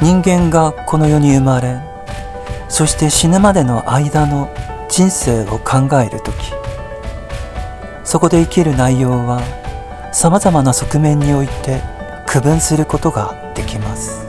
[0.00, 1.80] 人間がこの世に生まれ
[2.68, 4.48] そして死ぬまでの間の
[4.88, 6.34] 人生を考える時
[8.04, 9.40] そこで生きる内容は
[10.12, 11.82] さまざまな側面において
[12.26, 14.24] 区分することができます。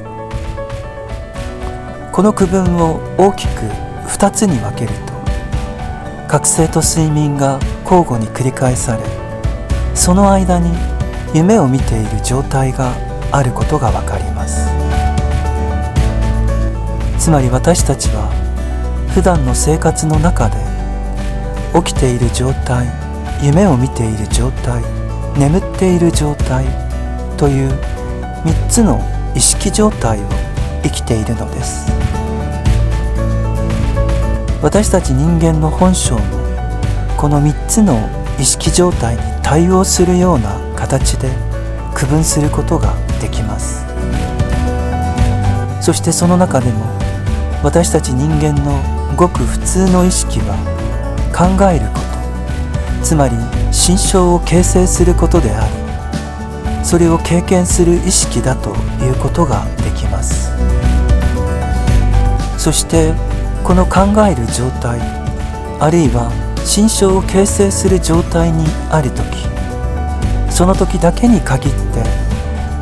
[2.15, 3.59] この区分を大きく
[4.07, 5.11] 2つに分けると
[6.29, 9.03] 覚醒と睡眠が交互に繰り返され
[9.93, 10.71] その間に
[11.33, 12.93] 夢を見ている状態が
[13.33, 14.74] あることが分かります。
[17.25, 18.29] つまり私たちは
[19.15, 20.57] 普段の生活の中で
[21.73, 22.85] 起きている状態
[23.41, 24.83] 夢を見ている状態
[25.35, 26.67] 眠っている状態
[27.35, 27.71] という
[28.45, 29.01] 3つの
[29.35, 30.29] 意識状態を
[30.83, 31.89] 生きているのです。
[34.61, 36.19] 私たち人間の本性も
[37.17, 38.07] この3つの
[38.39, 41.31] 意識状態に対応するような形で
[41.95, 43.83] 区分することができます。
[45.81, 47.04] そしてその中でも
[47.65, 48.79] 私たち人間の
[49.15, 50.53] ごく普通の意識は
[51.33, 53.03] 考えること。
[53.03, 53.35] つまり
[53.71, 58.69] 心象を形成することでありそれを経験する意識だと
[59.03, 60.51] いうことができます。
[62.59, 63.13] そして
[63.63, 65.01] この考える状態
[65.79, 66.29] あるいは
[66.63, 69.25] 心象を形成する状態にある時
[70.51, 72.03] その時だけに限って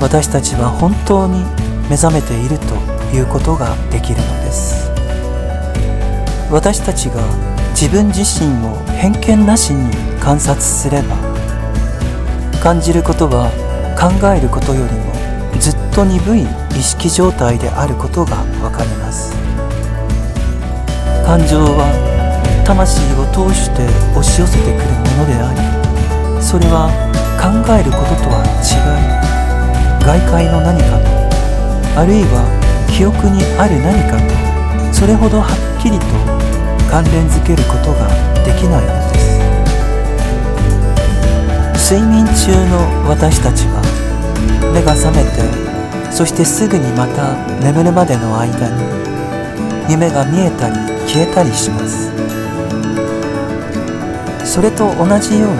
[0.02, 1.40] 私たちは本当に
[1.90, 4.92] 目覚めているということができるのです。
[6.52, 7.22] 私たちが
[7.72, 11.16] 自分自身を偏見なしに観察すれば
[12.62, 13.50] 感じることは
[13.98, 15.14] 考えることよりも
[15.60, 19.34] ずっと鈍い意識状態であることがわかります。
[21.26, 21.88] 感情は
[22.66, 26.92] 魂を通して押し寄せてくるものでありそれは
[27.40, 31.00] 考えることとは違い外界の何か
[32.00, 32.63] あるいは
[32.96, 36.06] 記憶にある何かとそれほどはっきりと
[36.90, 38.08] 関連づけることが
[38.46, 39.20] できないので
[41.82, 43.82] す睡眠中の私たちは
[44.74, 45.42] 目が覚めて
[46.12, 48.84] そしてすぐにまた眠るまでの間に
[49.90, 50.76] 夢が見えたり
[51.10, 52.14] 消えたりします。
[54.54, 55.58] それと同じように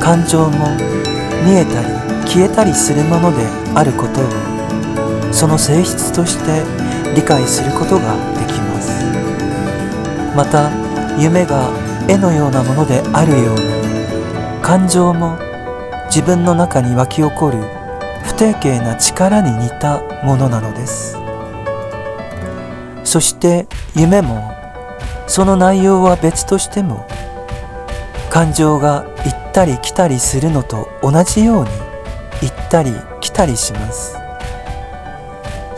[0.00, 0.66] 感情も
[1.46, 1.88] 見えたり
[2.26, 4.57] 消えたりするものであることを
[5.38, 6.64] その性質として
[7.14, 8.90] 理解することができます。
[10.34, 10.68] また
[11.16, 11.70] 夢が
[12.08, 13.60] 絵のようなものであるように
[14.62, 15.38] 感情も
[16.06, 17.58] 自分の中に湧き起こる
[18.24, 21.16] 不定形な力に似たものなのです。
[23.04, 24.52] そして夢も
[25.28, 27.06] その内容は別としても
[28.28, 31.70] 感情が行ったり来たりするのと同じように
[32.42, 34.17] 行ったり来たりします。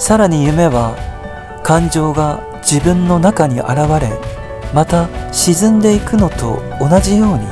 [0.01, 0.97] さらに夢は
[1.63, 3.69] 感情が自分の中に現
[4.01, 4.19] れ
[4.73, 7.47] また沈んでいくのと同じように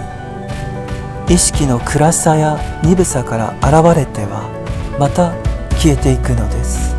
[1.32, 4.48] 意識の暗さや鈍さから現れては
[4.98, 5.34] また
[5.76, 6.96] 消えていくのです。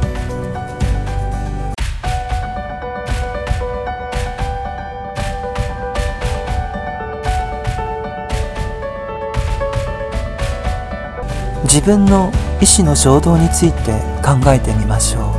[11.63, 13.91] 自分の意志の衝動について
[14.23, 15.38] 考えてみましょう。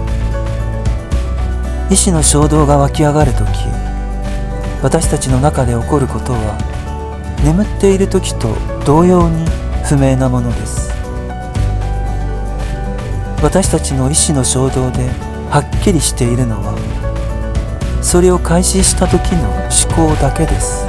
[1.91, 3.47] 意志の衝動が湧き上がる時
[4.81, 6.57] 私たちの中で起こることは
[7.45, 8.55] 眠っている時と
[8.87, 9.45] 同様に
[9.85, 10.91] 不明なものです。
[13.43, 15.09] 私たちの意志の衝動で
[15.51, 16.79] はっきりしているのは
[18.03, 20.87] それを開始した時の思考だけです。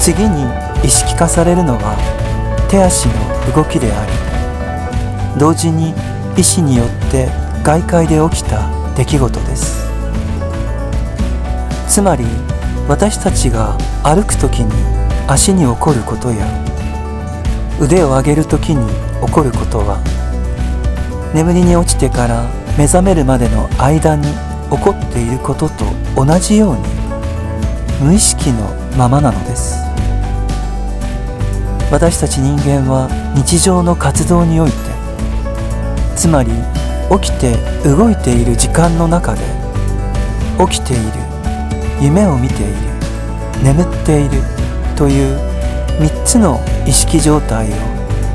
[0.00, 0.44] 次に
[0.82, 1.96] 意識化されるのは
[2.70, 4.06] 手足の動きであ
[5.34, 5.94] り同時に
[6.36, 7.28] 意志によって
[7.64, 9.88] 外界で起きた出来事です。
[11.88, 12.24] つまり
[12.88, 14.72] 私たちが歩く時に
[15.26, 16.46] 足に起こることや
[17.80, 18.86] 腕を上げる時に
[19.26, 20.00] 起こることは
[21.34, 22.46] 眠りに落ちてから
[22.78, 24.24] 目覚めるまでの間に
[24.70, 25.84] 起こっていることと
[26.16, 26.82] 同じように
[28.00, 28.64] 無意識の
[28.96, 29.76] ままなのです。
[31.90, 34.76] 私たち人間は日常の活動において
[36.14, 36.50] つまり
[37.10, 39.40] 起きて動いている時間の中で
[40.58, 41.02] 起きている
[42.00, 42.74] 夢を見ている
[43.62, 44.42] 眠っている
[44.96, 45.36] という
[46.00, 47.72] 3つの意識状態を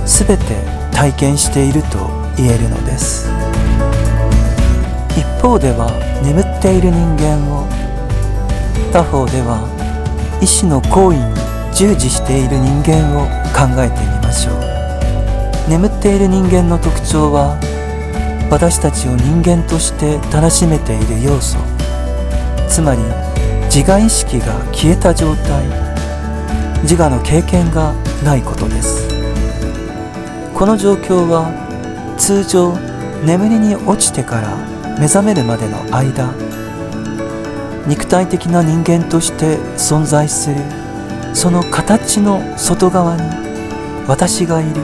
[0.05, 0.43] 全て
[0.91, 3.29] 体験していると言えるのです。
[5.15, 5.91] 一方では
[6.23, 7.67] 眠っている人間を
[8.91, 9.69] 他方では
[10.41, 11.23] 意志の行為に
[11.73, 15.69] 従事している人間を考えてみましょう。
[15.69, 17.57] 眠っている人間の特徴は
[18.50, 21.57] 私たちを人間として楽しめている要素。
[22.68, 23.01] つまり
[23.66, 25.66] 自我意識が消えた状態。
[26.84, 27.94] 自我の経験が
[28.24, 29.07] ないことです。
[30.54, 31.51] この状況は
[32.18, 32.74] 通常
[33.25, 34.56] 眠りに落ちてから
[35.00, 36.34] 目覚めるまでの間
[37.88, 40.56] 肉体的な人間として存在する
[41.34, 43.24] その形の外側に
[44.07, 44.81] 私がいる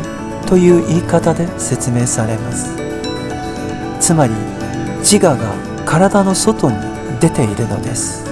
[0.47, 2.88] という言い方で説明されます。
[4.09, 4.33] つまり
[5.01, 5.53] 自我が
[5.85, 6.77] 体の外に
[7.19, 8.25] 出ているのです。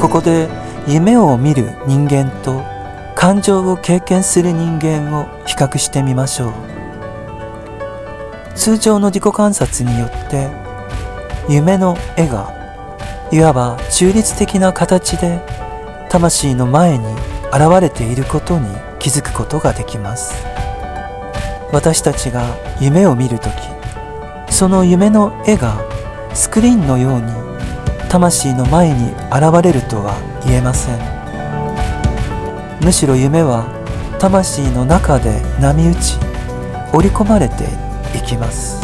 [0.00, 0.48] ここで
[0.88, 2.64] 夢を見る人間と
[3.14, 6.52] 感情を経験する人間を比較してみましょう。
[8.56, 10.48] 通常の自己観察によって
[11.48, 12.52] 夢の絵が
[13.30, 15.38] いわば中立的な形で
[16.08, 17.06] 魂の前に
[17.52, 18.66] 現れていることに
[18.98, 20.44] 気づくことができます。
[21.70, 22.42] 私たちが
[22.80, 23.79] 夢を見るとき
[24.60, 25.80] その夢の絵が
[26.34, 27.32] スクリーンのように
[28.10, 30.12] 魂の前に現れるとは
[30.44, 30.98] 言えません。
[32.84, 33.64] むしろ夢は
[34.18, 36.18] 魂の中で波打ち
[36.92, 37.64] 織り込まれて
[38.14, 38.82] いきます。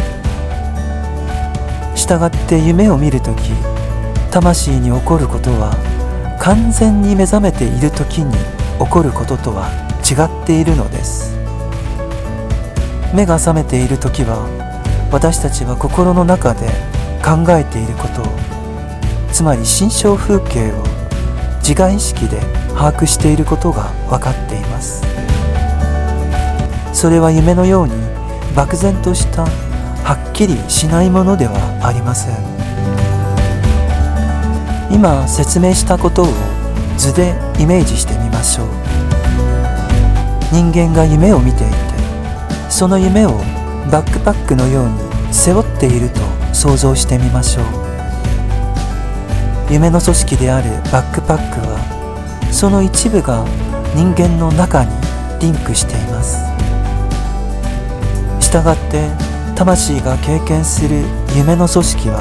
[1.95, 3.51] したがって夢を見るとき
[4.31, 5.77] 魂に起こることは
[6.41, 8.35] 完全に目覚めている時に
[8.79, 9.69] 起こることとは
[10.01, 11.37] 違っているのです。
[13.15, 14.56] 目が覚めている時は
[15.11, 16.67] 私たちは心の中で
[17.25, 18.25] 考えていることを
[19.33, 20.83] つまり心象風景を
[21.67, 22.41] 自我意識で
[22.75, 25.03] 把握していることが分かっています。
[26.93, 27.95] それは夢のように
[28.55, 32.37] 漠然としたはっきりしないものではありません。
[34.95, 36.29] 今説明したことを
[36.97, 38.69] 図でイメージしてみましょう。
[40.53, 41.77] 人間が夢を見ていて
[42.71, 43.41] その夢を
[43.91, 46.21] バックパックのように背負っていると
[46.53, 47.65] 想像してみましょう。
[49.71, 51.79] 夢の組織であるバックパックは
[52.53, 53.45] その一部が
[53.95, 54.91] 人間の中に
[55.41, 56.39] リンクしています。
[58.41, 59.11] したがって
[59.57, 61.03] 魂が経験する
[61.37, 62.21] 夢の組織は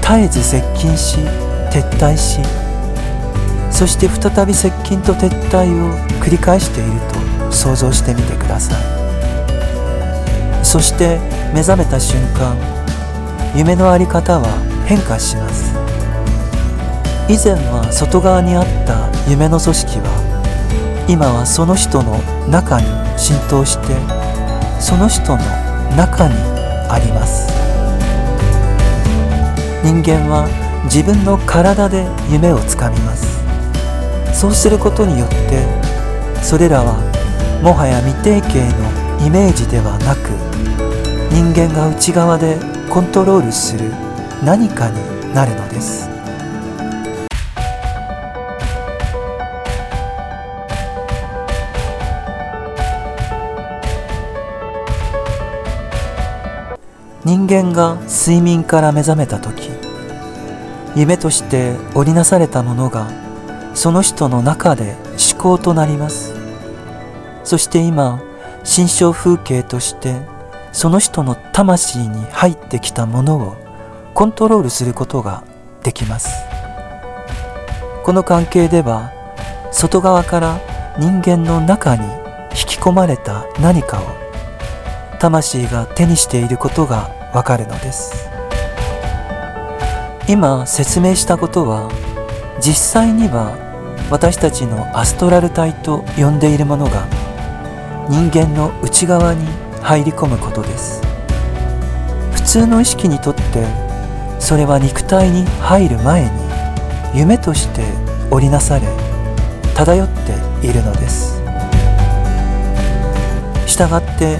[0.00, 1.18] 絶えず接近し
[1.70, 2.40] 撤退し
[3.70, 5.92] そして再び接近と撤退を
[6.22, 6.92] 繰り返している
[7.48, 8.93] と想像してみてください。
[10.74, 11.20] そして
[11.54, 12.56] 目覚めた瞬間
[13.54, 14.48] 夢の在り方は
[14.88, 15.72] 変化します。
[17.32, 22.18] 以前は外側にあった夢の組織は今はその人の
[22.50, 23.94] 中に浸透して
[24.80, 25.44] その人の
[25.94, 26.34] 中に
[26.90, 27.46] あります。
[29.84, 30.48] 人間は
[30.86, 33.44] 自分の体で夢をつかみます。
[34.34, 35.62] そうすることによって
[36.42, 36.98] それらは
[37.62, 40.28] もはや未定型のイメージではなく
[41.32, 42.58] 人間が内側で
[42.90, 43.90] コントロールする
[44.44, 46.10] 何かになるのです。
[57.24, 59.70] 人間が睡眠から目覚めた時
[60.94, 63.08] 夢として織りなされたものが
[63.72, 64.94] その人の中で
[65.32, 66.34] 思考となります。
[67.42, 68.20] そして今
[68.64, 70.22] 心象風景として
[70.72, 73.56] その人の魂に入ってきたものを
[74.14, 75.44] コントロールすることが
[75.82, 76.44] できます。
[78.02, 79.12] この関係では
[79.70, 80.60] 外側から
[80.98, 82.04] 人間の中に
[82.50, 84.04] 引き込まれた何かを
[85.18, 88.28] 魂が手にしていることがわかるのです。
[90.26, 91.90] 今説明したことは
[92.60, 93.58] 実際には
[94.10, 97.06] 私たちのアストラル体と呼んでいるものが
[98.08, 99.46] 人間の内側に
[99.80, 101.00] 入り込むことです。
[102.32, 103.42] 普通の意識にとって
[104.38, 106.30] それは肉体に入る前に
[107.14, 107.82] 夢として
[108.30, 108.86] 織りなされ
[109.74, 111.40] 漂っているのです。
[113.66, 114.38] したがって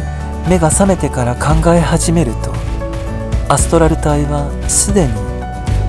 [0.49, 2.52] 目が覚めてから考え始めると
[3.49, 5.12] アストラル体はすでに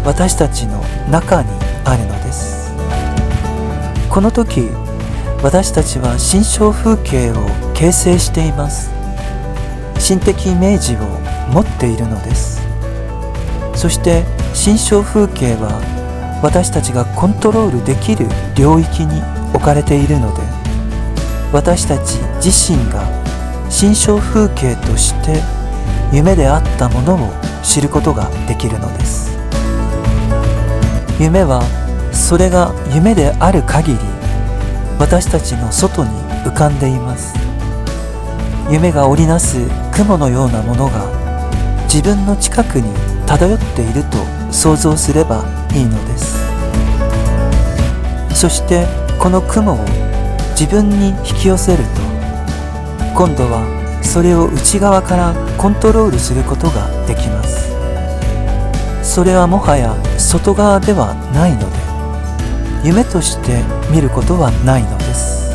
[0.06, 1.50] 私たちの中に
[1.84, 2.74] あるのです。
[4.10, 4.70] この時
[5.44, 8.90] 私たちは心象風景を形成しています。
[10.00, 11.00] 心的イメージを
[11.52, 12.62] 持っているのです。
[13.76, 19.22] そして心象風景は私たちがコントロールできる領域に
[19.54, 20.42] 置かれているので
[21.52, 23.04] 私たち自身が
[23.70, 25.42] 心象風景として
[26.14, 29.38] 夢であったものを知ることができるのです。
[31.20, 31.62] 夢は
[32.12, 34.00] それが夢である限り
[35.00, 36.10] 私たちの外に
[36.44, 37.45] 浮かんでいます。
[38.70, 39.58] 夢が織りなす
[39.94, 41.06] 雲のようなものが
[41.84, 42.94] 自分の近くに
[43.28, 44.18] 漂っていると
[44.52, 45.44] 想像すれば
[45.74, 46.36] いいのです。
[48.34, 48.86] そして
[49.20, 49.78] この雲を
[50.60, 52.02] 自分に引き寄せると
[53.16, 57.74] 今度はそれを内側からコントロールすることができます。
[59.04, 61.60] それはもはや外側ではないの
[62.82, 65.54] で夢として見ることはないのです。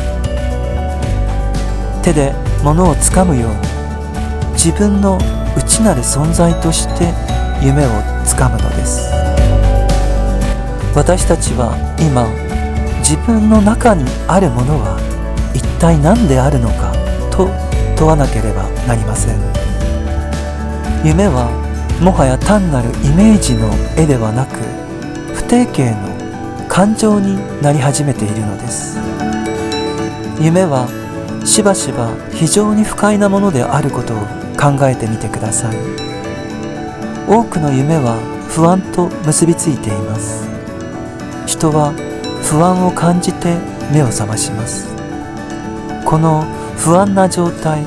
[2.01, 3.57] 手で物をつかむように
[4.53, 5.17] 自分の
[5.57, 7.13] 内なる存在として
[7.63, 7.89] 夢を
[8.25, 9.11] つかむのです。
[10.95, 12.27] 私たちは今
[12.99, 14.99] 自分の中にあるものは
[15.55, 16.91] 一体何であるのか
[17.31, 17.49] と
[17.97, 19.39] 問わなければなりません。
[21.03, 21.49] 夢は
[22.01, 24.57] もはや単なるイメージの絵ではなく
[25.33, 28.97] 不定形の感情になり始めているのです。
[30.39, 30.87] 夢は
[31.45, 34.17] しばしば非常に不快なものであることを
[34.59, 35.75] 考えてみてください。
[37.27, 38.17] 多くの夢は
[38.49, 40.47] 不安と結びついています。
[41.47, 41.93] 人は
[42.43, 43.57] 不安を感じて
[43.91, 44.87] 目を覚まします。
[46.05, 46.43] この
[46.77, 47.83] 不安な状態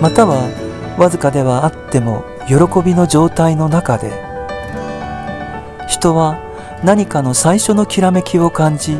[0.00, 0.48] または
[0.98, 4.12] わずかではあっても喜びの状態の中で
[5.88, 6.38] 人は
[6.84, 8.96] 何かの最初のきらめきを感じ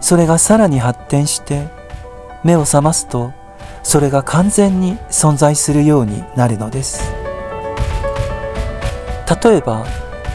[0.00, 1.68] それがさらに発展して
[2.44, 3.32] 目を覚ますと
[3.82, 7.12] それが完全に存在するようになるのです。
[9.44, 9.86] 例えば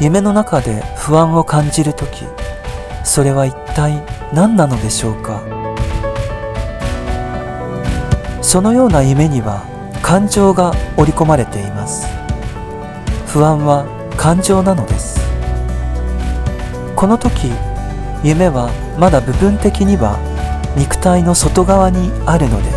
[0.01, 2.25] 夢の中で不安を感じる時
[3.03, 5.41] それは一体何なのでしょうか？
[8.41, 9.63] そのような夢には
[10.01, 12.07] 感情が織り込まれています。
[13.27, 13.85] 不安は
[14.17, 15.19] 感情なのです。
[16.95, 17.51] この時
[18.23, 20.17] 夢はまだ部分的には
[20.77, 22.69] 肉体の外側にあるので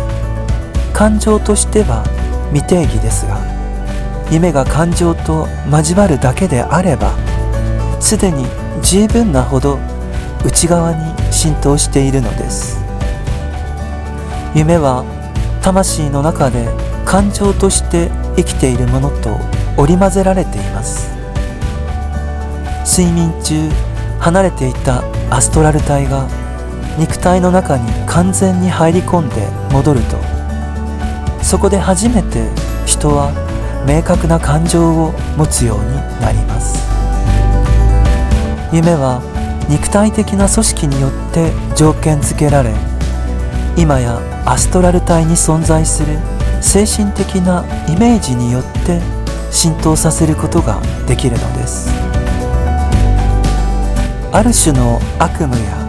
[0.93, 2.03] 感情としては
[2.51, 3.39] 未定義ですが
[4.31, 7.13] 夢が感情と交わるだけであれば
[8.01, 8.45] すでに
[8.81, 9.77] 十分なほど
[10.43, 12.81] 内側に浸透しているのです。
[14.55, 15.05] 夢は
[15.61, 16.67] 魂の中で
[17.05, 19.37] 感情として生きているものと
[19.77, 21.11] 織り交ぜられています。
[22.85, 23.69] 睡眠中
[24.19, 26.27] 離れていたアストラル体が
[26.97, 30.17] 肉体の中に完全に入り込んで戻ると。
[31.41, 32.49] そこで初めて
[32.85, 33.31] 人は
[33.87, 36.77] 明確な感情を持つようになります。
[38.71, 39.21] 夢は
[39.69, 42.73] 肉体的な組織によって条件付けられ
[43.77, 46.17] 今やアストラル体に存在する
[46.61, 49.01] 精神的なイメージによって
[49.51, 51.89] 浸透させることができるのです。
[54.33, 55.80] ある種の悪夢や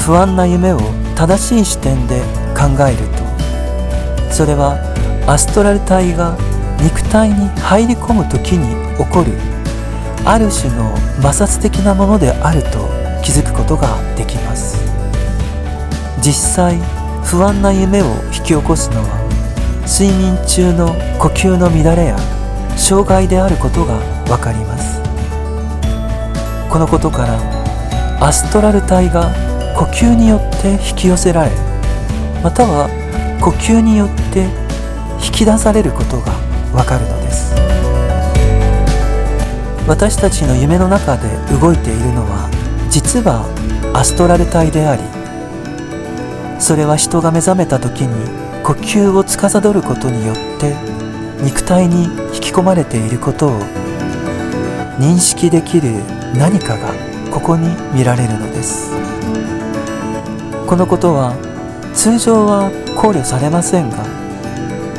[0.00, 0.80] 不安な夢を
[1.14, 2.20] 正しい視点で
[2.56, 4.78] 考えるとそれは
[5.26, 6.36] アストラル体が
[6.80, 9.32] 肉体に入り込む時に起こる
[10.24, 12.88] ある種の摩擦的なものであると
[13.22, 14.78] 気づくことができます。
[16.22, 16.78] 実際
[17.24, 19.20] 不安な夢を引き起こすのは
[19.86, 20.88] 睡眠中の
[21.18, 22.18] 呼吸の乱れや
[22.76, 23.94] 障害であることが
[24.30, 25.00] わかります。
[26.70, 31.50] このことからアストラル体が呼吸によって引き寄せられ
[32.42, 32.88] または
[33.40, 34.48] 呼吸によって
[35.24, 36.32] 引き出されることが
[36.72, 37.54] わかるのです。
[39.90, 41.28] 私たちの夢の中で
[41.60, 42.48] 動いているのは
[42.90, 43.44] 実は
[43.92, 45.02] アストラル体であり
[46.60, 50.76] それは人が目覚めた時に呼吸を司ることによって
[51.42, 53.58] 肉体に引き込まれていることを
[55.00, 55.90] 認識できる
[56.36, 56.92] 何かが
[57.32, 58.92] ここに見られるのです。
[60.70, 61.34] このことは
[61.94, 64.04] 通常は考慮されませんが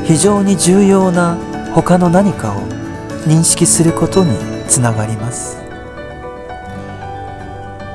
[0.04, 1.38] 非常に重要な
[1.74, 2.60] 他の何かを
[3.25, 4.38] 認識することに
[4.68, 5.62] つながります。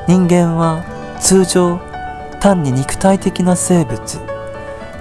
[0.08, 0.86] 人間は
[1.20, 1.78] 通常
[2.40, 4.00] 単に肉体的な生物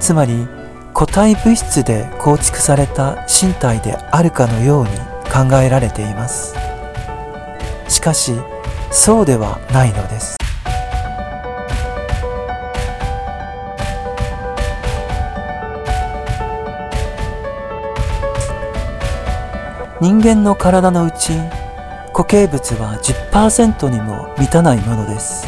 [0.02, 0.46] つまり
[0.94, 4.90] 固体物質で構築された身体であるかのように
[5.32, 6.54] 考えられています。
[7.88, 8.34] しかし
[8.92, 10.45] そうではないのです。
[20.06, 21.32] 人間の体のうち
[22.14, 23.00] 固形物は
[23.34, 25.48] 10%にも満たないものです。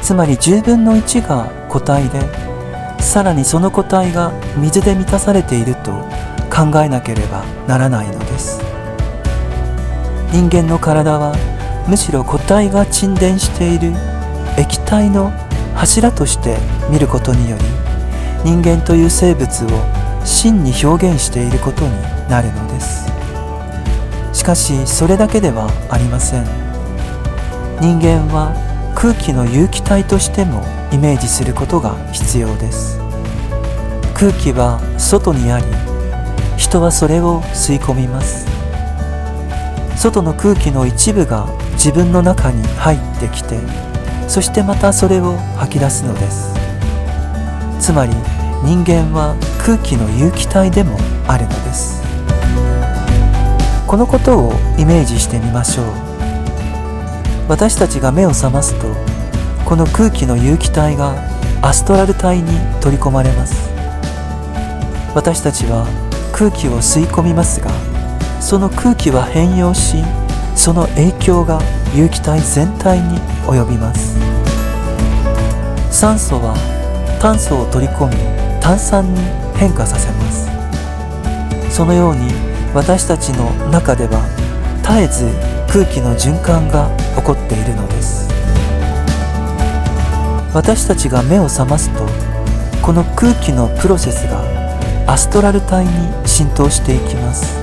[0.00, 2.22] つまり10分の1が固体で
[3.02, 5.92] さらにその固体が水で満たされていると
[6.48, 8.62] 考えなければならないのです。
[10.32, 11.34] 人間の体は
[11.86, 13.92] むしろ固体が沈殿している
[14.56, 15.30] 液体の
[15.74, 16.56] 柱として
[16.88, 17.64] 見ることにより
[18.42, 19.68] 人間という生物を
[20.24, 21.90] 真に表現していることに
[22.30, 22.93] なるのです。
[24.44, 26.44] しかしそれだけではありません。
[27.80, 28.52] 人間は
[28.94, 32.98] 空気の有機体としてもイメージすることが必要です。
[34.12, 35.64] 空気は外にあり
[36.58, 38.46] 人はそれを吸い込みます。
[39.96, 43.58] 外の空気の一部が自分の中に入ってきて
[44.28, 46.52] そしてまたそれを吐き出すのです。
[47.80, 48.12] つまり
[48.62, 52.03] 人間は空気の有機体でもあるのです。
[53.94, 55.86] このことをイメージしてみましょう。
[57.48, 58.88] 私たちが目を覚ますと
[59.64, 61.14] この空気の有機体が
[61.62, 63.70] アストラル体に取り込まれます。
[65.14, 65.86] 私たちは
[66.32, 67.70] 空気を吸い込みますが
[68.40, 69.98] その空気は変容し
[70.56, 71.60] その影響が
[71.94, 74.18] 有機体全体に及びます。
[75.92, 76.56] 酸素は
[77.22, 78.16] 炭素を取り込み
[78.60, 79.20] 炭酸に
[79.54, 80.50] 変化させます。
[81.70, 82.43] そのように
[82.74, 84.20] 私たちの中では
[84.82, 85.26] 絶えず
[85.72, 88.28] 空気の循環が起こっているのです。
[90.52, 92.06] 私たちが目を覚ますと
[92.82, 94.42] この空気のプロセスが
[95.06, 95.90] アストラル体に
[96.26, 97.56] 浸透していきます。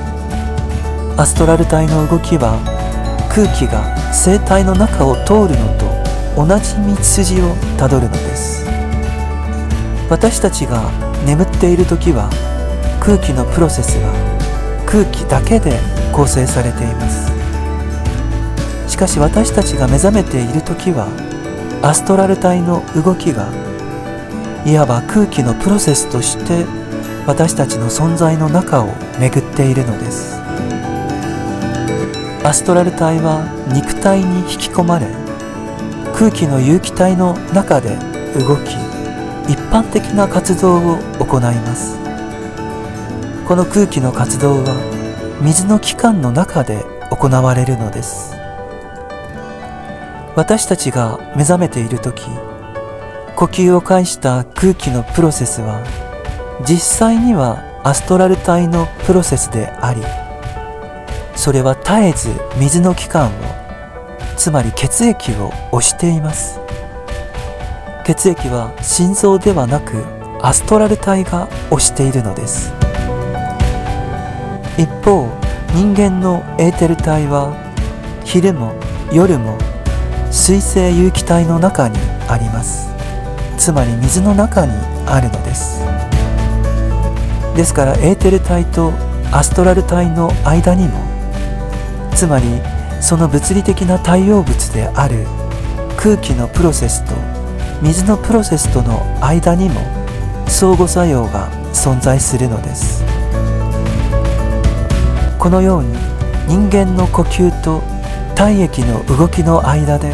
[1.18, 2.58] アストラル体の動きは
[3.30, 5.92] 空気が生体の中を通るのと
[6.36, 8.66] 同じ道筋をたどるのです。
[10.10, 10.90] 私たちが
[11.26, 12.30] 眠っている時は
[13.02, 14.31] 空気のプロセスは
[14.92, 15.80] 空気だけで
[16.12, 17.32] 構成されています。
[18.90, 21.08] しかし私たちが目覚めている時は
[21.82, 23.48] アストラル体の動きが
[24.66, 26.66] いわば空気のプロセスとして
[27.26, 30.42] 私たちの存在の中を巡っているのです。
[32.44, 35.08] アストラル体は肉体に引き込まれ
[36.14, 37.96] 空気の有機体の中で
[38.36, 38.76] 動き
[39.48, 42.01] 一般的な活動を行います。
[43.52, 48.34] この空気の活動は水の器官の中で行われるのです。
[50.38, 52.24] 私たちが目覚めている時
[53.36, 55.84] 呼吸を介した空気のプロセスは
[56.66, 60.02] 実際にはアストラル体のプロセスであり
[61.36, 63.32] それは絶えず水の器官を
[64.38, 66.62] つまり血液を押しています。
[68.06, 70.06] 血液は心臓ではなく
[70.42, 72.81] アストラル体が押しているのです。
[74.82, 75.30] 一方
[75.76, 77.54] 人間のエーテル体は
[78.26, 78.74] 昼も
[79.14, 79.56] 夜も
[80.32, 82.90] 水性有機体の中にあります。
[83.60, 84.72] つまり水の中に
[85.06, 85.82] あるのです。
[87.56, 88.92] ですからエーテル体と
[89.32, 91.00] アストラル体の間にも
[92.16, 92.46] つまり
[93.02, 95.28] その物理的な対応物である
[95.96, 97.14] 空気のプロセスと
[97.84, 99.80] 水のプロセスとの間にも
[100.48, 103.01] 相互作用が存在するのです。
[105.42, 105.98] このように
[106.48, 107.82] 人間の呼吸と
[108.36, 110.14] 体液の動きの間で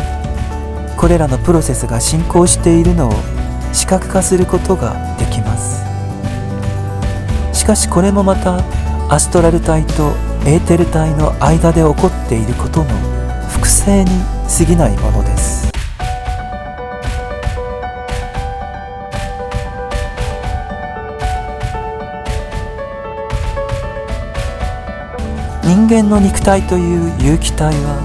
[0.96, 3.12] これらのプロセスが進行しているのを
[3.74, 5.84] 視覚化することができます。
[7.52, 8.63] しかしこれもまた
[9.13, 10.13] アストラル体と
[10.46, 12.90] エーテル体の間で起こっていることの
[13.50, 14.12] 複製に
[14.48, 15.67] 過ぎないものです。
[25.68, 28.00] 人間の肉体という有機体は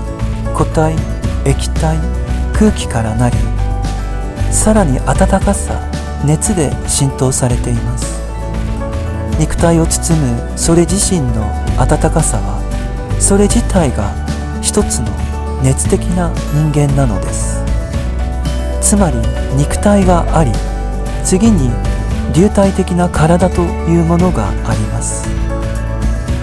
[0.53, 0.97] 固体
[1.49, 1.97] 液体
[2.53, 3.37] 空気からなり
[4.53, 5.81] さらに温かさ
[6.25, 8.21] 熱で浸透されています。
[9.39, 11.47] 肉体を包むそれ自身の
[11.79, 12.59] 温かさは
[13.21, 14.11] それ自体が
[14.61, 15.07] 一つの
[15.63, 17.63] 熱的な人間なのです。
[18.81, 19.19] つまり
[19.57, 20.51] 肉体があり
[21.23, 21.71] 次に
[22.35, 25.29] 流体的な体というものがあります。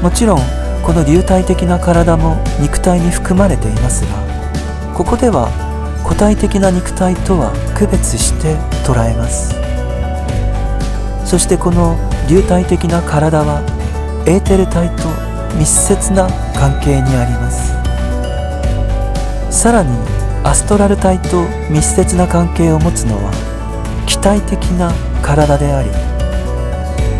[0.01, 5.49] もちろんこの流体的な体も肉体に含まれていますがここでは
[6.03, 9.55] 固体的な肉体とは区別して捉えます。
[11.25, 11.95] そしてこの
[12.27, 13.61] 流体的な体は
[14.25, 15.07] エーテル体と
[15.57, 17.79] 密接な関係にあります。
[19.51, 19.89] さらに
[20.43, 23.31] アストラル体と密接な関係を持つのは
[24.05, 25.89] 気体的な体であり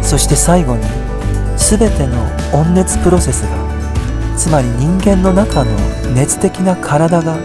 [0.03, 0.83] そして最後に
[1.69, 5.71] 全ての温熱プロセスがつまり人間の中の
[6.15, 7.37] 熱的な体が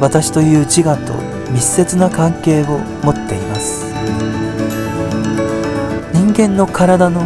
[0.00, 1.14] 私という自我と
[1.52, 3.86] 密接な関係を持っています。
[6.12, 7.22] 人間の体の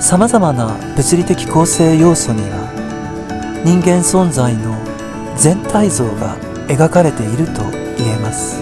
[0.00, 4.76] さまざまな物理的構成要素には人間存在の
[5.36, 7.62] 全体像が描かれていると
[7.96, 8.60] 言えます。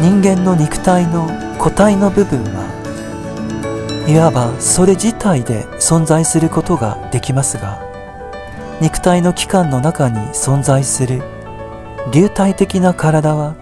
[0.00, 2.61] 人間の肉体の個体の部分は
[4.06, 7.80] いわばそれ自体で存在することができますが
[8.80, 11.22] 肉体の器官の中に存在する
[12.12, 13.54] 流体的な体は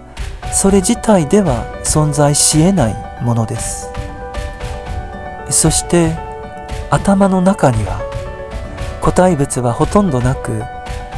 [0.53, 3.89] それ自体では存在し得ないものです。
[5.51, 6.17] そして
[6.91, 8.01] 頭の中には
[9.01, 10.63] 固体物はほとんどなく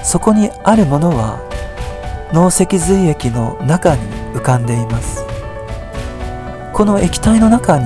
[0.03, 1.39] そこにあるものは
[2.33, 4.03] 脳脊髄液の中に
[4.35, 5.25] 浮かんでいます。
[6.73, 7.85] この液体の中に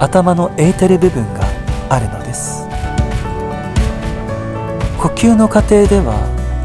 [0.00, 1.40] 頭のエーテル部分が
[1.88, 2.66] あるのです。
[4.98, 6.14] 呼吸の過程では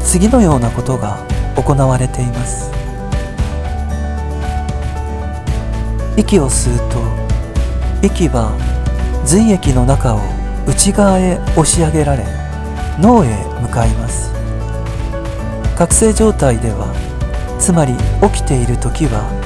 [0.00, 1.18] 次のようなことが
[1.56, 2.70] 行われています。
[6.16, 7.02] 息を吸うと
[8.02, 8.52] 息は
[9.24, 10.20] 髄液の中を
[10.66, 12.24] 内側へ押し上げられ
[13.00, 13.28] 脳へ
[13.60, 14.32] 向かいます。
[15.76, 16.86] 覚醒状態では
[17.58, 19.43] つまり起きている時は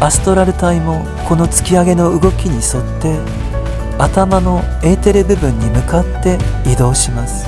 [0.00, 3.18] アストラル体もこの突き上げの動きに沿って
[3.98, 7.46] 頭のエーテル部分に向かって移動します。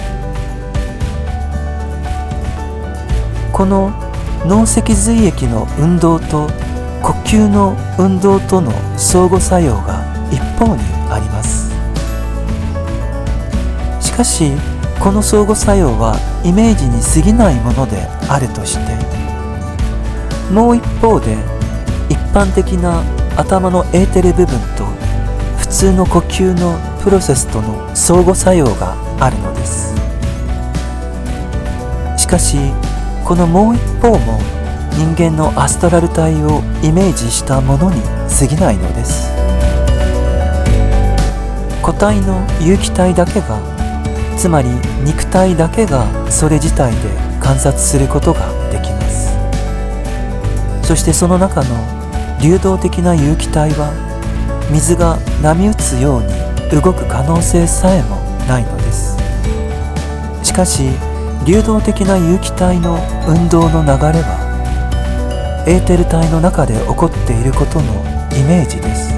[3.55, 3.91] この
[4.45, 6.49] 脳脊髄液の運動と
[7.03, 11.73] 呼吸の運動との相互作用が一方にあります。
[13.99, 14.53] しかし
[15.01, 18.95] この相互作用はイメージに過ぎないものであるとして
[20.53, 21.39] もう一方で
[22.33, 23.03] 般的な
[23.37, 24.85] 頭のエーテル部分と
[25.59, 29.95] 普通の呼吸のプロセスとの相互作用があるのです。
[32.17, 32.57] しかし
[33.25, 34.39] このもう一方も
[34.93, 39.31] 人間のアストラル体をイメージしたものに過ぎないのです。
[41.83, 43.59] 固体の有機体だけが
[44.37, 44.69] つまり
[45.05, 46.99] 肉体だけがそれ自体で
[47.41, 48.41] 観察することが
[48.71, 49.37] できます。
[50.83, 52.02] そしてその中の
[52.43, 53.93] 流動的な有機体は
[54.69, 58.17] 水が波打つように動く可能性さえも
[58.49, 59.17] ないのです。
[60.43, 60.89] しかし
[61.47, 67.85] 流動的な有機体の運動の流れはエーテル体の中で起こっていることの
[68.37, 69.13] イメージです。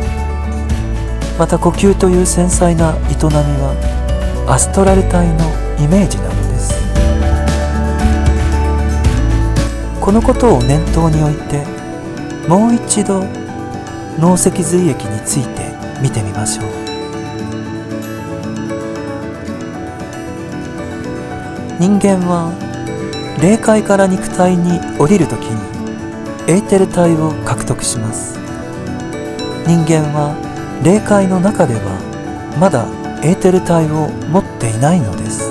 [1.39, 5.35] また呼吸という繊細な営みはアストラル体の
[5.83, 6.75] イメージなのです。
[9.99, 11.74] このことを念頭に置いて
[12.49, 13.25] もう一度
[14.19, 16.67] 脳脊髄液について見てみましょう。
[21.81, 22.53] 人間は
[23.43, 25.75] 霊界から肉体に降りるときに
[26.47, 28.39] エーテル体を獲得します。
[29.67, 30.37] 人間は
[30.85, 31.99] 霊界の中では
[32.61, 32.87] まだ
[33.23, 35.51] エーテル体を持っていないのです。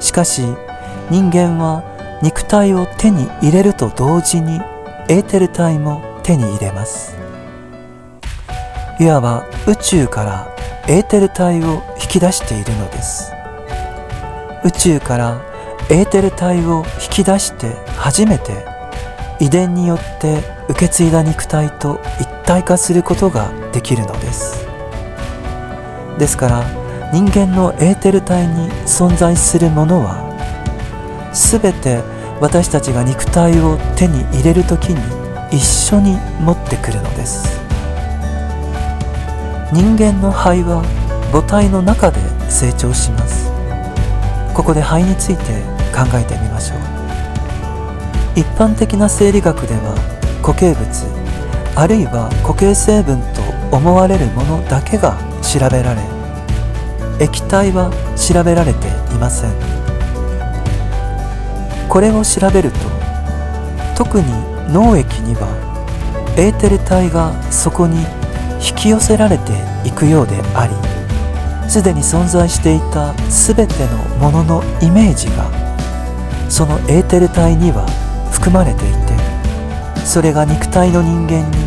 [0.00, 0.42] しかし
[1.10, 1.84] 人間は
[2.22, 4.60] 肉体を手に入れると同時に
[5.12, 7.18] エーテル体も手に入れます。
[8.98, 10.56] いわば宇宙から
[10.88, 13.30] エーテル体を引き出しているのです。
[14.64, 15.42] 宇宙から
[15.90, 18.64] エーテル体を引き出して初めて
[19.38, 24.66] 遺伝によって受け継いだ肉体と一体化することができるのです。
[26.18, 26.64] ですから
[27.12, 30.32] 人間のエーテル体に存在するものは
[31.34, 32.00] 全て
[32.42, 37.62] 私たちが肉体を手に入れる時に一緒に持ってくるのです。
[39.72, 40.82] 人間の肺は
[41.30, 42.18] 母体の中で
[42.50, 43.48] 成長します。
[44.54, 45.62] ここで肺について
[45.94, 46.78] 考えてみましょう。
[48.34, 49.94] 一般的な生理学では
[50.42, 50.84] 固形物
[51.76, 53.22] あるいは固形成分
[53.70, 56.02] と思われるものだけが調べられ
[57.20, 59.91] 液体は調べられていません。
[61.92, 62.78] これを調べると
[63.94, 64.24] 特に
[64.72, 65.46] 脳液には
[66.38, 67.98] エーテル体がそこに
[68.66, 69.52] 引き寄せられて
[69.86, 75.50] いくようでありすでに存在していた全てのもののイメージが
[76.48, 77.84] そのエーテル体には
[78.32, 78.92] 含まれてい
[79.98, 81.58] てそれが肉体の人間に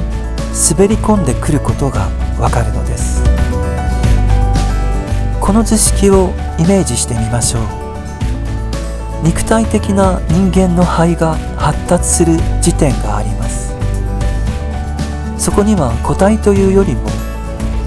[0.71, 2.09] 滑り込んでくることが
[2.39, 3.23] わかるのです。
[5.39, 7.84] この図式をイメージしてみましょう。
[9.23, 13.73] 肉体的な人間の肺が発達する時点があります。
[15.37, 17.09] そこには個体というよりも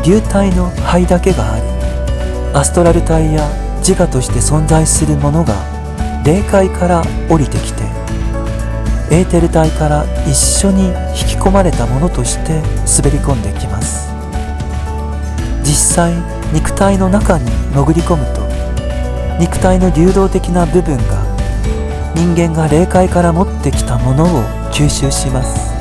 [0.04, 1.62] 流体の肺だけがあり
[2.54, 5.54] アストラル体や自我として存在するものが
[6.24, 7.82] 霊界から降りてきて
[9.10, 14.08] エーテル体から一緒に引き込まれたものとして滑り込んできます。
[15.64, 16.14] 実際
[16.52, 18.47] 肉体の中に潜り込むと
[19.38, 21.02] 肉体の流動的な部分が
[22.14, 25.78] 人間が霊界から持ってきたものを吸収します。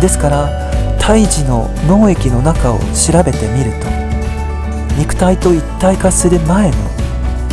[0.00, 0.48] ですから
[0.98, 3.86] 胎児の脳液の中を調べてみると
[4.98, 6.76] 肉体と一体化する前の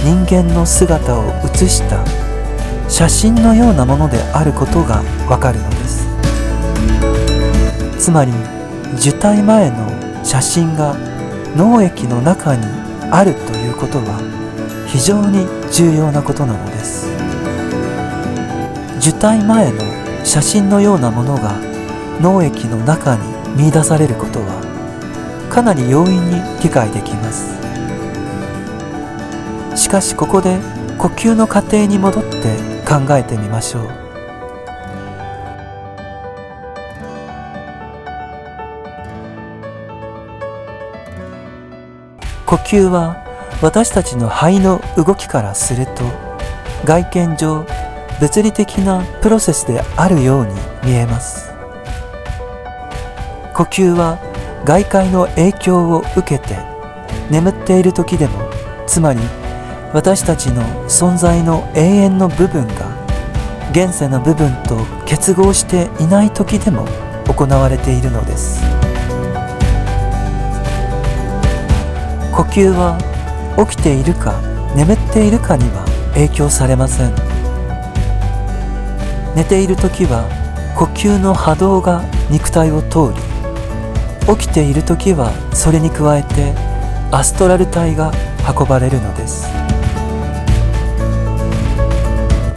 [0.03, 2.03] 人間の姿を写した
[2.89, 6.07] 写真のようなものであることがわかるのです。
[7.97, 8.31] つまり
[8.97, 10.95] 受胎前の写真が
[11.55, 12.65] 脳液の中に
[13.11, 14.46] あるということは
[14.87, 17.07] 非常に重要なことなのです。
[18.99, 19.81] 受胎前の
[20.25, 21.55] 写真のようなものが
[22.21, 23.21] 脳液の中に
[23.55, 27.55] 見出されることはかなり容易に理解できます。
[29.75, 30.57] しかしここで
[30.97, 33.89] 呼吸の過程に戻って考えてみましょう。
[42.45, 43.26] 呼吸は
[43.61, 46.03] 私たちの肺の動きからすると
[46.85, 47.65] 外見上
[48.19, 51.51] 物理的なプロセスであるように見えます。
[53.53, 54.19] 呼吸は
[54.63, 56.57] 外界の影響を受けて
[57.31, 58.47] 眠っている時でも
[58.85, 59.19] つまり
[59.93, 62.95] 私たちの存在の永遠の部分が
[63.71, 66.87] 現世の部分と結合していない時でも
[67.27, 68.61] 行われているのです。
[72.31, 73.16] 呼吸は
[73.57, 74.39] 起きているか
[74.75, 77.13] 眠っているかには影響されません。
[79.35, 80.27] 寝ている時は
[80.75, 86.53] 呼吸の波動が肉体を通り起きている時はそれに加えて
[87.11, 88.11] アストラル体が
[88.47, 89.47] 運ばれるのです。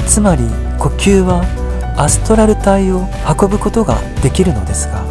[0.07, 0.43] つまり
[0.79, 1.45] 呼吸は
[1.97, 3.07] アストラル体を
[3.41, 5.05] 運ぶことができるのですが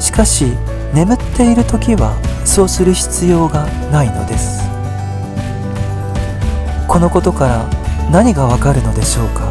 [0.00, 0.46] しかし
[0.94, 4.69] 眠っている時はそうする必要がないのです。
[6.90, 7.64] このことから
[8.10, 9.48] 何がわかるのでしょうか？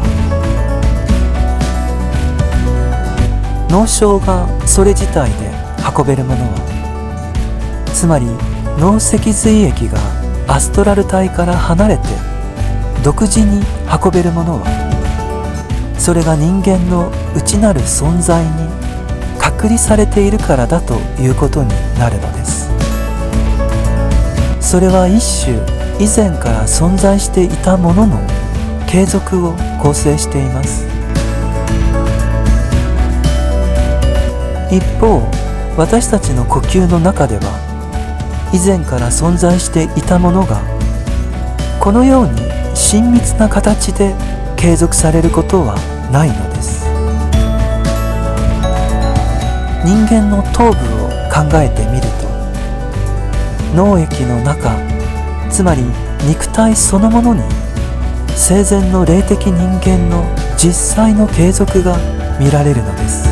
[3.70, 5.50] 脳症がそれ自体で
[5.98, 8.26] 運べるものはつまり
[8.78, 9.98] 脳脊髄液が
[10.48, 12.02] アストラル体から離れて
[13.02, 18.50] 独自に運べるものはそれが人間の内なる存在に
[19.38, 22.68] 隔離されているからだということになるのです。
[24.60, 28.18] それは一種以前から存在していたものの
[28.88, 30.86] 継続を構成しています。
[34.70, 35.20] 一方
[35.76, 40.62] 私たちの呼吸の中では以前から存在していたものが
[41.78, 42.40] このように
[42.74, 44.14] 親密な形で
[44.56, 45.76] 継続されることは
[46.10, 46.86] ないのです。
[49.84, 52.26] 人間の頭部を考えてみると
[53.74, 54.89] 脳液の中
[55.60, 55.82] つまり
[56.26, 57.42] 肉体そのものに
[58.34, 60.24] 生前の霊的人間の
[60.56, 61.98] 実際の継続が
[62.40, 63.28] 見られるのです。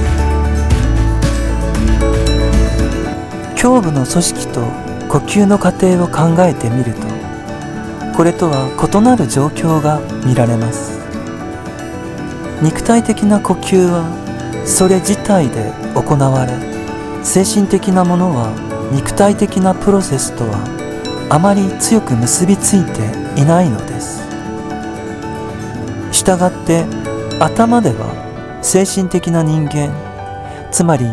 [3.55, 4.61] 胸部の組織と
[5.09, 7.01] 呼吸の過程を考えてみると
[8.14, 11.01] これとは異なる状況が見られます。
[12.61, 14.05] 肉体的な呼吸は
[14.67, 16.53] それ自体で行われ
[17.25, 18.53] 精神的なものは
[18.93, 20.78] 肉体的なプロセスとは
[21.31, 24.23] あまり強く結びついていないのです。
[26.12, 26.85] したがって
[27.38, 29.93] 頭では精神的な人間
[30.71, 31.07] つまり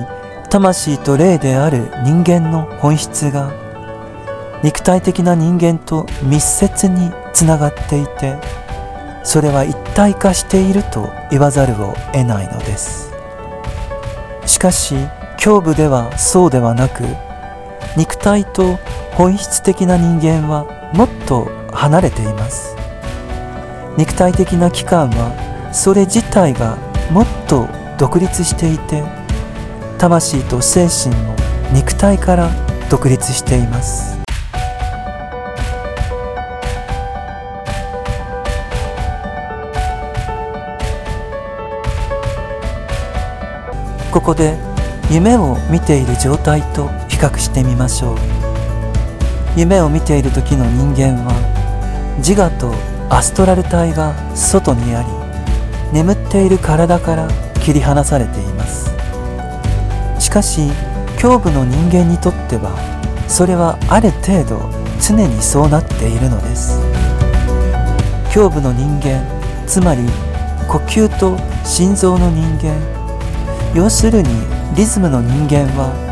[0.50, 3.52] 魂と霊である人間の本質が
[4.64, 8.38] 肉体的な人間と密接につながっていて
[9.24, 13.12] それは一体化していると言わざるを得ないのです。
[14.46, 14.96] しかし
[15.46, 17.04] 胸部ではそうではなく
[17.98, 18.78] 肉体と
[19.14, 22.76] 本質的な人間はもっと離れています。
[23.98, 26.78] 肉体的な器官はそれ自体が
[27.12, 29.04] もっと独立していて
[29.98, 31.36] 魂と精神も
[31.72, 32.50] 肉体から
[32.90, 34.16] 独立しています。
[44.12, 44.58] ここで
[45.12, 48.18] 夢を見ている状態と比較してみましょう。
[49.56, 51.32] 夢を見ている時の人間は
[52.18, 52.74] 自我と
[53.10, 55.08] アストラル体が外にあり
[55.94, 57.30] 眠っている体から
[57.64, 58.92] 切り離されています。
[60.20, 60.70] しかし
[61.24, 62.76] 胸部の人間にとっては
[63.30, 66.82] それはある程度常にそうなっているのです。
[68.36, 69.24] 胸部の人間
[69.66, 70.02] つまり
[70.68, 72.76] 呼吸と心臓の人間
[73.74, 74.28] 要するに
[74.76, 76.05] リズムの人間は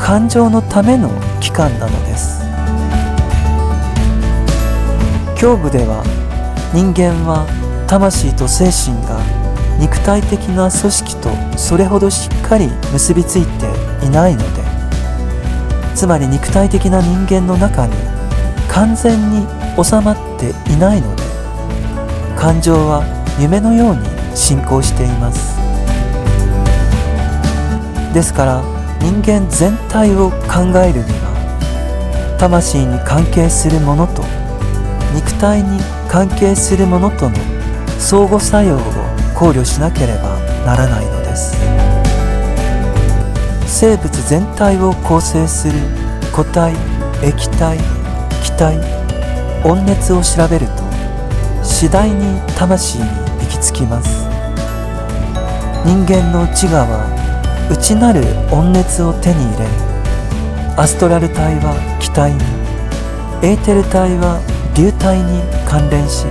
[0.00, 1.10] 感情のための
[1.40, 2.40] 器官なのです。
[5.40, 6.02] 胸部では
[6.74, 7.46] 人間は
[7.86, 9.20] 魂と精神が
[9.78, 14.62] 肉体的な組織とそれほどしっかり結びついていないので
[15.94, 17.94] つまり肉体的な人間の中に
[18.68, 19.46] 完全に
[19.82, 21.22] 収まっていないので
[22.36, 23.02] 感情は
[23.40, 24.02] 夢のように
[24.36, 25.58] 進行しています。
[28.12, 34.22] ですから人間全体を考えるには魂に関係するものと
[35.14, 37.36] 肉体に関係するものとの
[37.98, 38.80] 相互作用を
[39.34, 41.56] 考慮しなければならないのです。
[43.66, 45.74] 生物全体を構成する
[46.32, 46.74] 固体
[47.22, 47.78] 液体
[48.42, 48.78] 気体
[49.64, 50.72] 温熱を調べると
[51.62, 54.26] 次第に魂に行き着きます。
[55.84, 57.19] 人間の自我は
[57.70, 59.66] 内なる温熱を手に入れ
[60.76, 62.40] アストラル体は気体に
[63.42, 64.40] エーテル体は
[64.76, 66.26] 流体に関連し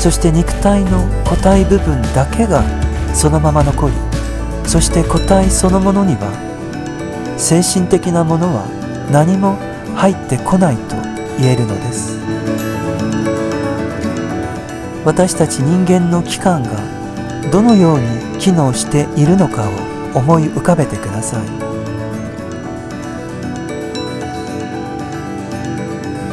[0.00, 2.62] そして肉体の固体部分だけが
[3.14, 3.94] そのまま残り
[4.66, 6.32] そして固体そのものには
[7.36, 8.66] 精神的なものは
[9.12, 9.56] 何も
[9.94, 10.96] 入ってこないと
[11.38, 12.16] 言えるのです。
[15.06, 16.70] 私たち人間の器官が
[17.52, 19.85] どのように機能しているのかを
[20.16, 21.46] 思い浮かべてください。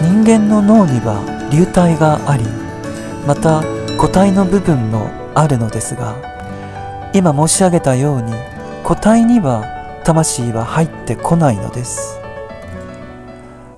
[0.01, 2.45] 人間の脳には流体があり
[3.27, 3.61] また
[3.97, 6.15] 固体の部分もあるのですが
[7.13, 8.31] 今申し上げたように
[8.83, 12.19] 固体には魂は入ってこないのです。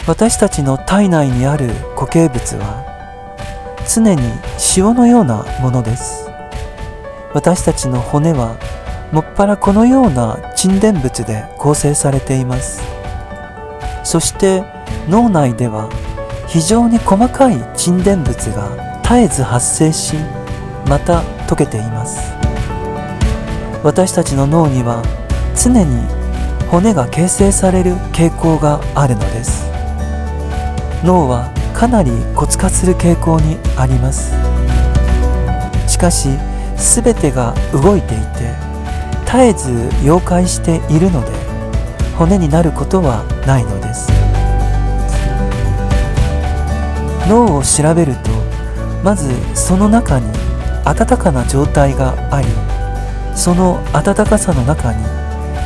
[0.08, 2.86] 私たちの体内にある固形物は
[3.92, 4.22] 常に
[4.78, 6.30] 塩のようなものです。
[7.34, 8.56] 私たちの骨は
[9.12, 12.82] もっぱらこのような沈殿物で構成されています。
[14.04, 14.64] そして
[15.08, 15.90] 脳内では
[16.48, 20.16] 非常に細かい沈殿物が絶えず発生し
[20.88, 22.34] また溶けています。
[23.84, 25.04] 私たちの脳には
[25.56, 26.04] 常に
[26.70, 29.66] 骨が形成される傾向があるのです。
[31.04, 34.34] 脳はかなり骨化する傾向にあります。
[35.88, 36.30] しかし
[36.76, 38.65] 全てが動いていて
[39.36, 39.70] 絶えず
[40.08, 41.32] 溶解しているので
[42.16, 44.10] 骨になることはないのです。
[47.28, 48.30] 脳を調べると
[49.04, 50.28] まずその中に
[50.86, 52.48] 温かな状態があり
[53.36, 55.04] その温かさの中に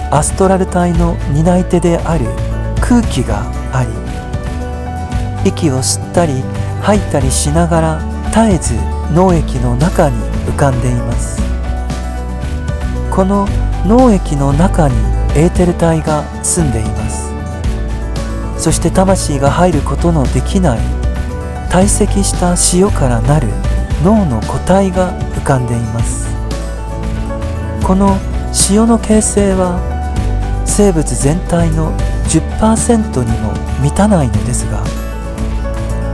[0.09, 2.25] アストラル体の担い手である
[2.81, 3.83] 空気があ
[5.43, 6.41] り息を吸ったり
[6.81, 8.01] 吐いたりしながら
[8.31, 8.73] 絶えず
[9.13, 11.58] 脳液の中に浮かんでいます。
[13.11, 13.47] この
[13.85, 14.95] 脳液の中に
[15.35, 17.29] エーテル体が住んでいます。
[18.57, 20.79] そして魂が入ることのできない
[21.69, 23.47] 堆積した塩からなる
[24.03, 26.27] 脳の固体が浮かんでいます。
[27.83, 28.17] この
[28.69, 29.79] 塩の形成は
[30.65, 31.91] 生物全体の
[32.29, 34.83] 10%にも満たないのですが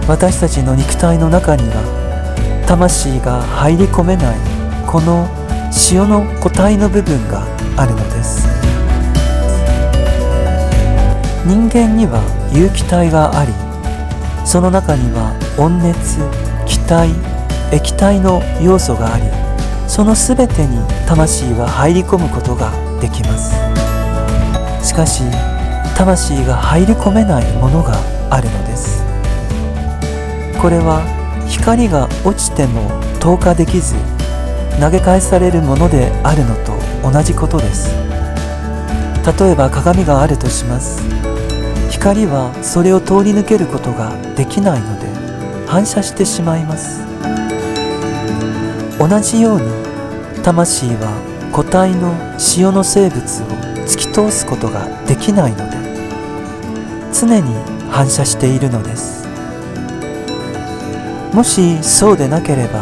[0.08, 4.38] 私たちの肉体の中には魂が入り込めない
[4.88, 5.28] この
[5.92, 7.46] 塩の固体の部分が
[7.78, 8.48] あるのです。
[11.46, 13.54] 人間には有機体があり
[14.44, 16.18] その中には温熱
[16.66, 17.10] 気体
[17.72, 19.26] 液体の要素があり
[19.88, 23.54] その全てに魂は入り込むことができます。
[24.84, 25.22] しかし
[25.96, 27.94] 魂が入り込めないものが
[28.32, 29.04] あるのです。
[30.60, 31.04] これは
[31.48, 33.94] 光が落ちても透過できず
[34.80, 36.74] 投げ返されるものであるのと
[37.10, 37.96] 同じことです。
[39.40, 41.02] 例えば鏡があるとします。
[41.90, 45.08] 光はそれを通り抜けることができないので
[45.66, 47.02] 反射してしまいます。
[49.00, 49.68] 同じように
[50.44, 52.14] 魂は固体の
[52.58, 53.46] 塩の生物を
[53.86, 55.78] 突き通すことができないので
[57.14, 57.56] 常に
[57.90, 59.26] 反射しているのです。
[61.34, 62.82] もしそうでなければ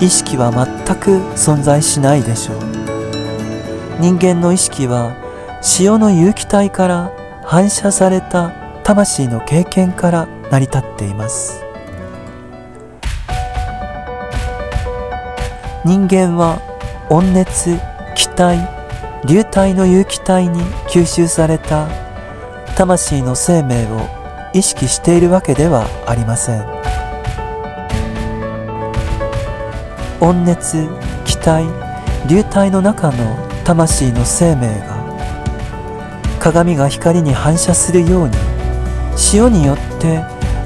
[0.00, 2.56] 意識は全く存在しないでしょう。
[4.00, 5.16] 人間の意識は
[5.78, 7.12] 塩の有機体から
[7.44, 8.50] 反射された
[8.82, 11.62] 魂の経験から成り立っています。
[15.84, 16.60] 人間は
[17.10, 17.78] 温熱
[18.14, 18.58] 気体
[19.26, 21.88] 流体の有機体に吸収された
[22.76, 24.00] 魂の生命を
[24.52, 26.73] 意識しているわけではありません。
[30.20, 30.88] 温熱
[31.24, 31.64] 気体
[32.28, 34.94] 流体の中の魂の生命が
[36.40, 38.34] 鏡が光に反射するように
[39.32, 40.18] 塩によって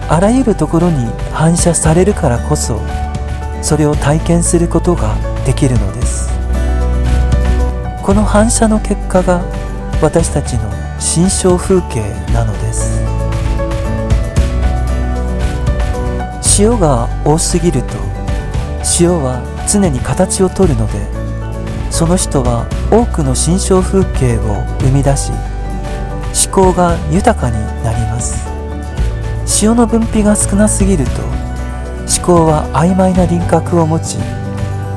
[0.08, 2.80] あらゆるところに反射されるからこそ
[3.62, 6.28] それを体験することができるのです。
[8.02, 9.42] この反射の結果が
[10.00, 12.00] 私たちの心象風景
[12.32, 13.02] なのです。
[16.58, 18.17] 塩が多すぎると
[19.00, 21.18] 塩は常に形をとるので
[21.90, 25.32] その人は多くの心象風景を生み出し
[26.46, 28.48] 思考が豊かになります。
[29.62, 34.18] 塩の分泌が少なすぎると思考は曖昧な輪郭を持ち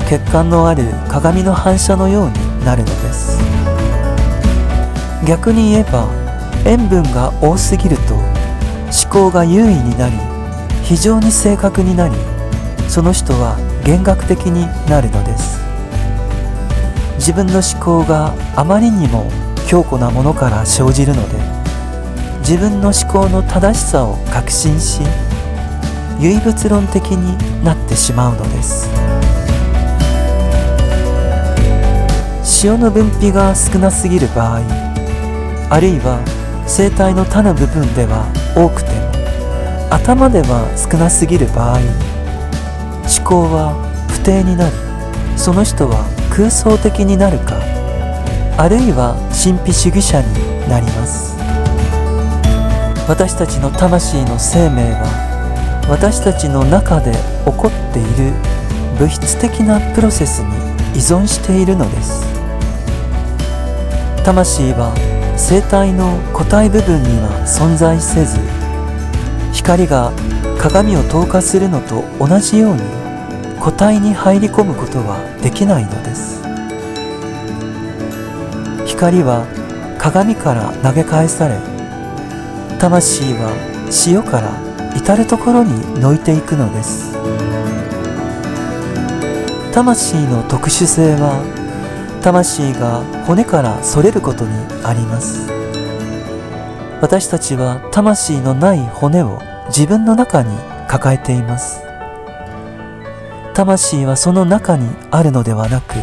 [0.08, 3.40] 血管のある鏡の反射のようになるのです。
[5.28, 6.10] 逆に言えば
[6.66, 8.32] 塩分が多すぎると思
[9.10, 10.16] 考が優位になり
[10.84, 12.16] 非常に正確になり
[12.88, 15.60] その人は弦楽的になるのです。
[17.16, 19.30] 自分の思考があまりにも
[19.68, 21.38] 強固なものから生じるので
[22.40, 25.02] 自分の思考の正しさを確信し
[26.20, 28.90] 唯物論的になってしまうのです。
[32.64, 34.62] 塩の分泌が少なすぎる場合
[35.70, 36.24] あるいは
[36.68, 38.26] 声帯の他の部分では
[38.56, 39.10] 多くても
[39.90, 41.80] 頭では少なすぎる場合
[43.12, 43.74] 思考は
[44.10, 44.76] 不定になり
[45.38, 47.60] その人は空想的になるか
[48.58, 51.36] あるいは神秘主義者になります。
[53.08, 57.18] 私たちの魂の生命は私たちの中で起
[57.58, 58.32] こっている
[58.98, 60.48] 物質的なプロセスに
[60.94, 62.24] 依存しているのです。
[64.24, 64.94] 魂は
[65.36, 68.40] 生体の固体部分には存在せず
[69.52, 70.14] 光が
[70.62, 72.82] 鏡を透過するのと同じように
[73.60, 76.40] 固体に入り込むことはできないのです。
[78.86, 79.48] 光は
[79.98, 81.58] 鏡から投げ返され
[82.78, 83.50] 魂は
[84.06, 84.52] 塩から
[84.96, 87.12] 至る所にのいていくのです。
[89.74, 91.42] 魂の特殊性は
[92.22, 94.52] 魂が骨からそれることに
[94.84, 95.50] あります。
[97.02, 99.42] 私たちは魂のない骨を
[99.72, 100.54] 自分の中に
[100.90, 101.82] 抱えています。
[103.54, 105.96] 魂はその中にあるのではなく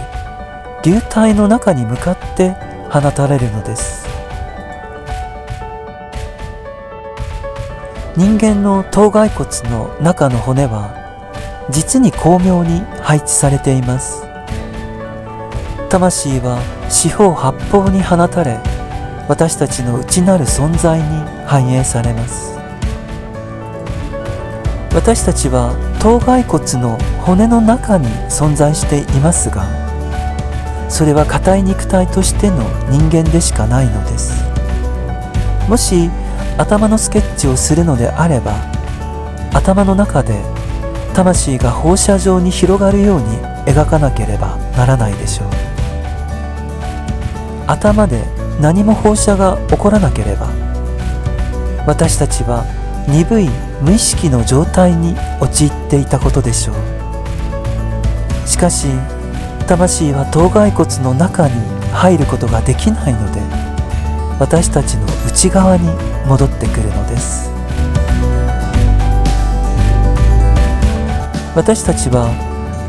[0.82, 2.56] 流体の中に向かって
[2.90, 4.08] 放たれるのです。
[8.16, 14.22] 人間の頭蓋骨の中の骨は実に巧妙に配置されています。
[15.90, 16.58] 魂は
[16.88, 18.58] 四方八方に放たれ
[19.28, 21.04] 私たちの内なる存在に
[21.46, 22.57] 反映されます。
[24.98, 29.64] 私たちは頭蓋骨の骨の中に存在していますが
[30.90, 34.42] それは硬い肉体としての人間でしかないのです。
[35.68, 36.10] もし
[36.58, 38.56] 頭のスケッチをするのであれば
[39.54, 40.42] 頭の中で
[41.14, 43.26] 魂が放射状に広がるように
[43.66, 45.48] 描かなければならないでしょう。
[47.68, 48.24] 頭で
[48.60, 50.48] 何も放射が起こらなければ
[51.86, 52.64] 私たちは
[53.08, 53.48] 鈍い
[53.80, 56.76] 無意識の状態に陥っていたことでしょう。
[58.46, 58.86] しかし
[59.66, 61.54] 魂は頭蓋骨の中に
[61.92, 63.40] 入ることができないので
[64.38, 65.88] 私たちの内側に
[66.26, 67.50] 戻ってくるのです。
[71.54, 72.30] 私たちは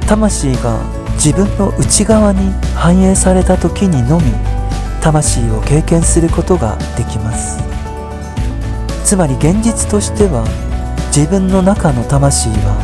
[0.08, 0.80] 魂が
[1.14, 4.32] 自分の内側に反映された時にのみ
[5.02, 7.79] 魂を経験することができます。
[9.10, 10.46] つまり現実としては
[11.08, 12.78] 自分の中の魂は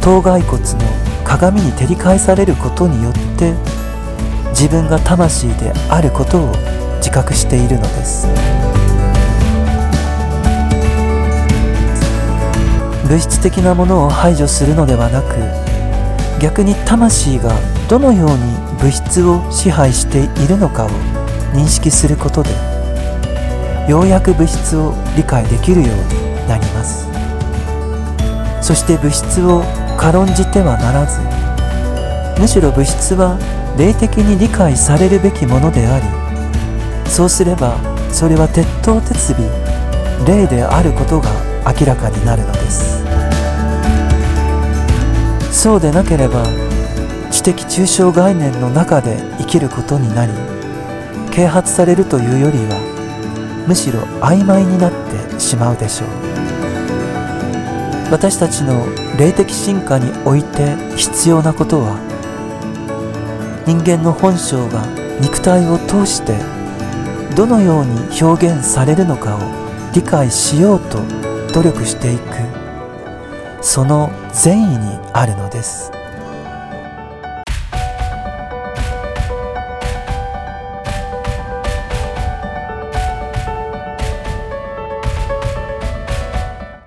[0.00, 3.52] 頭蓋骨の鏡に照り返されることによって
[4.56, 6.54] 自分が魂であることを
[7.04, 8.26] 自覚しているのです。
[13.04, 15.36] 物質的なものを排除するのではなく
[16.40, 17.52] 逆に魂が
[17.90, 18.36] どのように
[18.80, 20.88] 物質を支配しているのかを
[21.52, 22.71] 認識することで
[23.88, 27.08] ようやく物質を理解できるようになります。
[28.62, 29.64] そして物質を
[29.98, 31.20] 軽んじてはならず
[32.40, 33.36] むしろ物質は
[33.76, 37.76] 霊的に理解されるべきものでありそうすれば
[38.10, 39.36] それは鉄頭鉄尾
[40.26, 41.28] 霊であることが
[41.78, 43.02] 明らかになるのです。
[45.50, 46.44] そうでなければ
[47.30, 50.32] 知的抽象概念の中で生きることになり
[51.30, 52.91] 啓発されるというよりは
[53.66, 56.08] むしろ曖昧になってしまうでしょう。
[58.10, 58.84] 私たちの
[59.18, 61.96] 霊的進化において必要なことは
[63.66, 64.84] 人間の本性が
[65.20, 66.36] 肉体を通して
[67.34, 69.38] どのように表現されるのかを
[69.94, 70.98] 理解しようと
[71.54, 72.22] 努力していく
[73.62, 76.01] その善意にあるのです。